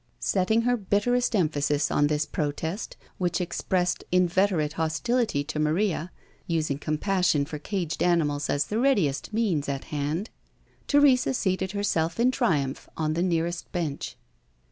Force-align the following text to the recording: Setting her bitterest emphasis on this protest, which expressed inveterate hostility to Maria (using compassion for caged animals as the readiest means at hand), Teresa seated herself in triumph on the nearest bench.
Setting 0.19 0.63
her 0.63 0.77
bitterest 0.77 1.35
emphasis 1.35 1.91
on 1.91 2.07
this 2.07 2.25
protest, 2.25 2.97
which 3.19 3.39
expressed 3.39 4.03
inveterate 4.11 4.73
hostility 4.73 5.43
to 5.43 5.59
Maria 5.59 6.09
(using 6.47 6.79
compassion 6.79 7.45
for 7.45 7.59
caged 7.59 8.01
animals 8.01 8.49
as 8.49 8.65
the 8.65 8.79
readiest 8.79 9.31
means 9.31 9.69
at 9.69 9.83
hand), 9.93 10.31
Teresa 10.87 11.35
seated 11.35 11.73
herself 11.73 12.19
in 12.19 12.31
triumph 12.31 12.89
on 12.97 13.13
the 13.13 13.21
nearest 13.21 13.71
bench. 13.71 14.15